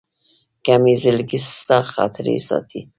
که 0.63 0.73
مي 0.83 0.93
زړګي 1.03 1.39
ستا 1.57 1.77
خاطرې 1.93 2.37
ساتي 2.47 2.81